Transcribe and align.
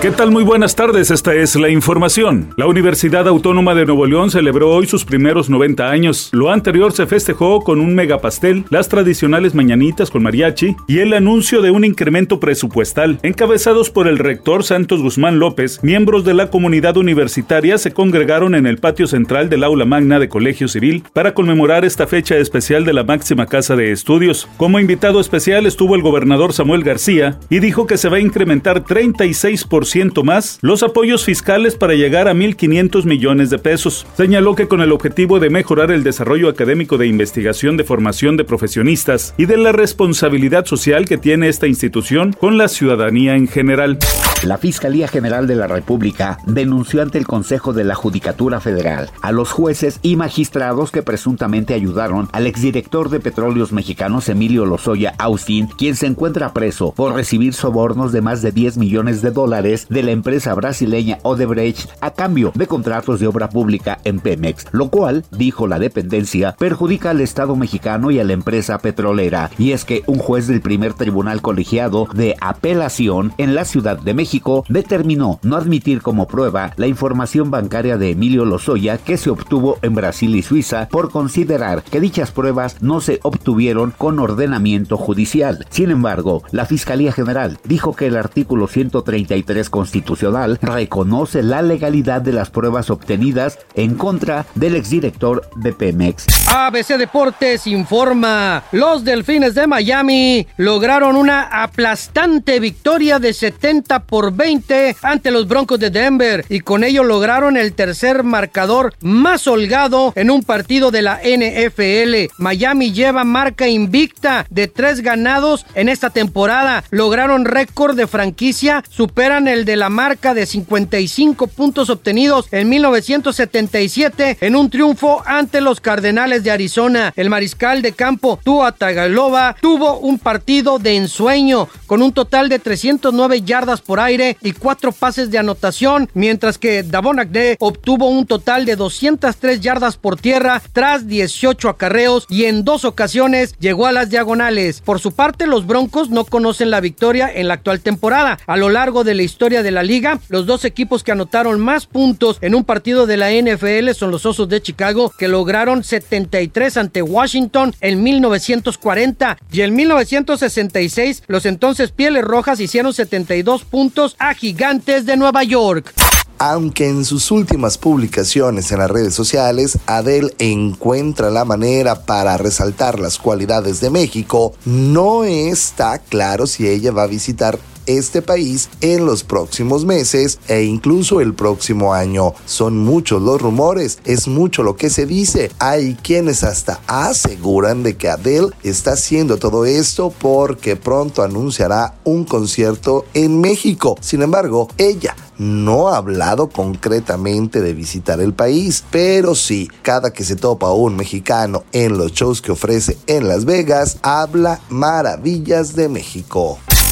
¿Qué 0.00 0.12
tal? 0.12 0.30
Muy 0.30 0.44
buenas 0.44 0.76
tardes, 0.76 1.10
esta 1.10 1.34
es 1.34 1.56
la 1.56 1.70
información. 1.70 2.54
La 2.56 2.68
Universidad 2.68 3.26
Autónoma 3.26 3.74
de 3.74 3.84
Nuevo 3.84 4.06
León 4.06 4.30
celebró 4.30 4.70
hoy 4.70 4.86
sus 4.86 5.04
primeros 5.04 5.50
90 5.50 5.90
años. 5.90 6.28
Lo 6.30 6.52
anterior 6.52 6.92
se 6.92 7.08
festejó 7.08 7.64
con 7.64 7.80
un 7.80 7.96
megapastel, 7.96 8.64
las 8.70 8.88
tradicionales 8.88 9.56
mañanitas 9.56 10.12
con 10.12 10.22
mariachi 10.22 10.76
y 10.86 11.00
el 11.00 11.14
anuncio 11.14 11.62
de 11.62 11.72
un 11.72 11.84
incremento 11.84 12.38
presupuestal. 12.38 13.18
Encabezados 13.24 13.90
por 13.90 14.06
el 14.06 14.18
rector 14.18 14.62
Santos 14.62 15.02
Guzmán 15.02 15.40
López, 15.40 15.80
miembros 15.82 16.24
de 16.24 16.34
la 16.34 16.48
comunidad 16.48 16.96
universitaria 16.96 17.76
se 17.76 17.92
congregaron 17.92 18.54
en 18.54 18.68
el 18.68 18.78
patio 18.78 19.08
central 19.08 19.48
del 19.48 19.64
aula 19.64 19.84
magna 19.84 20.20
de 20.20 20.28
Colegio 20.28 20.68
Civil 20.68 21.02
para 21.12 21.34
conmemorar 21.34 21.84
esta 21.84 22.06
fecha 22.06 22.36
especial 22.36 22.84
de 22.84 22.92
la 22.92 23.02
máxima 23.02 23.46
casa 23.46 23.74
de 23.74 23.90
estudios. 23.90 24.48
Como 24.58 24.78
invitado 24.78 25.18
especial 25.18 25.66
estuvo 25.66 25.96
el 25.96 26.02
gobernador 26.02 26.52
Samuel 26.52 26.84
García 26.84 27.40
y 27.50 27.58
dijo 27.58 27.88
que 27.88 27.98
se 27.98 28.08
va 28.08 28.18
a 28.18 28.20
incrementar 28.20 28.84
36% 28.84 29.87
más 30.24 30.58
los 30.60 30.82
apoyos 30.82 31.24
fiscales 31.24 31.74
para 31.76 31.94
llegar 31.94 32.28
a 32.28 32.34
1.500 32.34 33.04
millones 33.04 33.50
de 33.50 33.58
pesos. 33.58 34.06
Señaló 34.16 34.54
que 34.54 34.68
con 34.68 34.80
el 34.80 34.92
objetivo 34.92 35.40
de 35.40 35.50
mejorar 35.50 35.90
el 35.90 36.04
desarrollo 36.04 36.48
académico 36.48 36.98
de 36.98 37.06
investigación 37.06 37.76
de 37.76 37.84
formación 37.84 38.36
de 38.36 38.44
profesionistas 38.44 39.34
y 39.36 39.46
de 39.46 39.56
la 39.56 39.72
responsabilidad 39.72 40.66
social 40.66 41.06
que 41.06 41.18
tiene 41.18 41.48
esta 41.48 41.66
institución 41.66 42.32
con 42.32 42.58
la 42.58 42.68
ciudadanía 42.68 43.36
en 43.36 43.48
general. 43.48 43.98
La 44.44 44.56
Fiscalía 44.56 45.08
General 45.08 45.48
de 45.48 45.56
la 45.56 45.66
República 45.66 46.38
denunció 46.46 47.02
ante 47.02 47.18
el 47.18 47.26
Consejo 47.26 47.72
de 47.72 47.82
la 47.82 47.96
Judicatura 47.96 48.60
Federal 48.60 49.10
a 49.20 49.32
los 49.32 49.50
jueces 49.50 49.98
y 50.02 50.14
magistrados 50.14 50.92
que 50.92 51.02
presuntamente 51.02 51.74
ayudaron 51.74 52.28
al 52.32 52.46
exdirector 52.46 53.10
de 53.10 53.18
Petróleos 53.18 53.72
Mexicanos 53.72 54.28
Emilio 54.28 54.64
Lozoya 54.64 55.14
Austin, 55.18 55.66
quien 55.66 55.96
se 55.96 56.06
encuentra 56.06 56.52
preso 56.52 56.92
por 56.92 57.14
recibir 57.14 57.52
sobornos 57.52 58.12
de 58.12 58.20
más 58.20 58.40
de 58.40 58.52
10 58.52 58.78
millones 58.78 59.22
de 59.22 59.32
dólares 59.32 59.77
de 59.88 60.02
la 60.02 60.10
empresa 60.10 60.54
brasileña 60.54 61.18
Odebrecht 61.22 61.90
a 62.00 62.10
cambio 62.10 62.52
de 62.54 62.66
contratos 62.66 63.20
de 63.20 63.26
obra 63.26 63.48
pública 63.48 64.00
en 64.04 64.20
Pemex, 64.20 64.66
lo 64.72 64.88
cual, 64.88 65.24
dijo 65.30 65.66
la 65.66 65.78
dependencia, 65.78 66.56
perjudica 66.58 67.10
al 67.10 67.20
Estado 67.20 67.54
mexicano 67.54 68.10
y 68.10 68.18
a 68.18 68.24
la 68.24 68.32
empresa 68.32 68.78
petrolera. 68.78 69.50
Y 69.58 69.72
es 69.72 69.84
que 69.84 70.02
un 70.06 70.18
juez 70.18 70.46
del 70.46 70.60
primer 70.60 70.94
tribunal 70.94 71.42
colegiado 71.42 72.08
de 72.14 72.34
apelación 72.40 73.32
en 73.38 73.54
la 73.54 73.64
Ciudad 73.64 73.98
de 73.98 74.14
México 74.14 74.64
determinó 74.68 75.38
no 75.42 75.56
admitir 75.56 76.02
como 76.02 76.26
prueba 76.26 76.72
la 76.76 76.86
información 76.86 77.50
bancaria 77.50 77.98
de 77.98 78.10
Emilio 78.10 78.44
Lozoya 78.44 78.98
que 78.98 79.16
se 79.16 79.30
obtuvo 79.30 79.78
en 79.82 79.94
Brasil 79.94 80.34
y 80.34 80.42
Suiza 80.42 80.88
por 80.88 81.10
considerar 81.10 81.82
que 81.82 82.00
dichas 82.00 82.30
pruebas 82.30 82.82
no 82.82 83.00
se 83.00 83.20
obtuvieron 83.22 83.92
con 83.96 84.18
ordenamiento 84.18 84.96
judicial. 84.96 85.66
Sin 85.70 85.90
embargo, 85.90 86.42
la 86.50 86.66
Fiscalía 86.66 87.12
General 87.12 87.58
dijo 87.64 87.94
que 87.94 88.06
el 88.06 88.16
artículo 88.16 88.68
133 88.68 89.67
constitucional 89.70 90.58
reconoce 90.60 91.42
la 91.42 91.62
legalidad 91.62 92.20
de 92.20 92.32
las 92.32 92.50
pruebas 92.50 92.90
obtenidas 92.90 93.58
en 93.74 93.94
contra 93.94 94.46
del 94.54 94.76
exdirector 94.76 95.48
de 95.56 95.72
Pemex. 95.72 96.26
ABC 96.48 96.96
Deportes 96.96 97.66
informa, 97.66 98.62
los 98.72 99.04
Delfines 99.04 99.54
de 99.54 99.66
Miami 99.66 100.46
lograron 100.56 101.16
una 101.16 101.62
aplastante 101.62 102.60
victoria 102.60 103.18
de 103.18 103.32
70 103.32 104.04
por 104.04 104.32
20 104.32 104.96
ante 105.02 105.30
los 105.30 105.46
Broncos 105.46 105.78
de 105.78 105.90
Denver 105.90 106.44
y 106.48 106.60
con 106.60 106.84
ello 106.84 107.04
lograron 107.04 107.56
el 107.56 107.72
tercer 107.72 108.22
marcador 108.22 108.94
más 109.00 109.46
holgado 109.46 110.12
en 110.16 110.30
un 110.30 110.42
partido 110.42 110.90
de 110.90 111.02
la 111.02 111.20
NFL. 111.22 112.32
Miami 112.38 112.92
lleva 112.92 113.24
marca 113.24 113.68
invicta 113.68 114.46
de 114.50 114.68
tres 114.68 115.00
ganados 115.00 115.66
en 115.74 115.88
esta 115.88 116.10
temporada. 116.10 116.84
Lograron 116.90 117.44
récord 117.44 117.96
de 117.96 118.06
franquicia, 118.06 118.82
superan 118.88 119.48
el 119.48 119.57
de 119.64 119.76
la 119.76 119.88
marca 119.88 120.34
de 120.34 120.46
55 120.46 121.46
puntos 121.46 121.90
obtenidos 121.90 122.46
en 122.52 122.68
1977 122.68 124.38
en 124.40 124.56
un 124.56 124.70
triunfo 124.70 125.22
ante 125.26 125.60
los 125.60 125.80
Cardenales 125.80 126.44
de 126.44 126.50
Arizona. 126.50 127.12
El 127.16 127.30
mariscal 127.30 127.82
de 127.82 127.92
campo 127.92 128.38
Tua 128.42 128.72
Tagalova 128.72 129.56
tuvo 129.60 129.98
un 129.98 130.18
partido 130.18 130.78
de 130.78 130.96
ensueño 130.96 131.68
con 131.86 132.02
un 132.02 132.12
total 132.12 132.48
de 132.48 132.58
309 132.58 133.42
yardas 133.42 133.80
por 133.80 134.00
aire 134.00 134.36
y 134.42 134.52
cuatro 134.52 134.92
pases 134.92 135.30
de 135.30 135.38
anotación, 135.38 136.08
mientras 136.14 136.58
que 136.58 136.82
Davon 136.82 137.18
Agde 137.18 137.56
obtuvo 137.60 138.08
un 138.08 138.26
total 138.26 138.64
de 138.64 138.76
203 138.76 139.60
yardas 139.60 139.96
por 139.96 140.20
tierra 140.20 140.62
tras 140.72 141.06
18 141.06 141.68
acarreos 141.68 142.26
y 142.28 142.44
en 142.44 142.64
dos 142.64 142.84
ocasiones 142.84 143.54
llegó 143.58 143.86
a 143.86 143.92
las 143.92 144.10
diagonales. 144.10 144.80
Por 144.80 145.00
su 145.00 145.12
parte, 145.12 145.46
los 145.46 145.66
Broncos 145.66 146.10
no 146.10 146.24
conocen 146.24 146.70
la 146.70 146.80
victoria 146.80 147.30
en 147.32 147.48
la 147.48 147.54
actual 147.54 147.80
temporada. 147.80 148.38
A 148.46 148.56
lo 148.56 148.68
largo 148.68 149.04
de 149.04 149.14
la 149.14 149.22
de 149.48 149.70
la 149.70 149.82
liga, 149.82 150.20
los 150.28 150.44
dos 150.44 150.66
equipos 150.66 151.02
que 151.02 151.12
anotaron 151.12 151.58
más 151.58 151.86
puntos 151.86 152.36
en 152.42 152.54
un 152.54 152.64
partido 152.64 153.06
de 153.06 153.16
la 153.16 153.30
NFL 153.32 153.90
son 153.94 154.10
los 154.10 154.26
Osos 154.26 154.48
de 154.48 154.60
Chicago, 154.60 155.10
que 155.18 155.26
lograron 155.26 155.82
73 155.82 156.76
ante 156.76 157.00
Washington 157.00 157.74
en 157.80 158.02
1940 158.02 159.38
y 159.50 159.62
en 159.62 159.74
1966 159.74 161.22
los 161.26 161.46
entonces 161.46 161.90
Pieles 161.90 162.24
Rojas 162.24 162.60
hicieron 162.60 162.92
72 162.92 163.64
puntos 163.64 164.16
a 164.18 164.34
Gigantes 164.34 165.06
de 165.06 165.16
Nueva 165.16 165.42
York. 165.44 165.94
Aunque 166.40 166.86
en 166.86 167.04
sus 167.04 167.32
últimas 167.32 167.78
publicaciones 167.78 168.70
en 168.70 168.78
las 168.78 168.90
redes 168.90 169.12
sociales 169.12 169.78
Adele 169.86 170.32
encuentra 170.38 171.30
la 171.30 171.44
manera 171.44 172.04
para 172.04 172.36
resaltar 172.36 173.00
las 173.00 173.18
cualidades 173.18 173.80
de 173.80 173.90
México, 173.90 174.54
no 174.64 175.24
está 175.24 175.98
claro 175.98 176.46
si 176.46 176.68
ella 176.68 176.92
va 176.92 177.04
a 177.04 177.08
visitar 177.08 177.58
este 177.88 178.22
país 178.22 178.68
en 178.80 179.06
los 179.06 179.24
próximos 179.24 179.84
meses 179.84 180.38
e 180.46 180.62
incluso 180.62 181.20
el 181.20 181.34
próximo 181.34 181.94
año. 181.94 182.34
Son 182.46 182.78
muchos 182.78 183.20
los 183.22 183.42
rumores, 183.42 183.98
es 184.04 184.28
mucho 184.28 184.62
lo 184.62 184.76
que 184.76 184.90
se 184.90 185.06
dice. 185.06 185.50
Hay 185.58 185.96
quienes 185.96 186.44
hasta 186.44 186.80
aseguran 186.86 187.82
de 187.82 187.96
que 187.96 188.08
Adele 188.08 188.50
está 188.62 188.92
haciendo 188.92 189.38
todo 189.38 189.64
esto 189.64 190.12
porque 190.18 190.76
pronto 190.76 191.22
anunciará 191.22 191.94
un 192.04 192.24
concierto 192.24 193.04
en 193.14 193.40
México. 193.40 193.96
Sin 194.00 194.22
embargo, 194.22 194.68
ella 194.78 195.16
no 195.38 195.88
ha 195.88 195.96
hablado 195.96 196.48
concretamente 196.48 197.60
de 197.60 197.72
visitar 197.72 198.20
el 198.20 198.34
país, 198.34 198.84
pero 198.90 199.34
sí, 199.34 199.70
cada 199.82 200.12
que 200.12 200.24
se 200.24 200.36
topa 200.36 200.72
un 200.72 200.96
mexicano 200.96 201.64
en 201.72 201.96
los 201.96 202.12
shows 202.12 202.42
que 202.42 202.52
ofrece 202.52 202.98
en 203.06 203.28
Las 203.28 203.44
Vegas, 203.44 203.98
habla 204.02 204.60
maravillas 204.68 205.74
de 205.74 205.88
México. 205.88 206.58